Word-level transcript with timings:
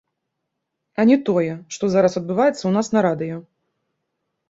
А 1.03 1.05
не 1.09 1.17
тое, 1.27 1.53
што 1.77 1.83
зараз 1.99 2.19
адбываецца 2.25 2.59
ў 2.65 2.71
нас 2.81 2.87
на 2.99 3.09
радыё. 3.11 3.37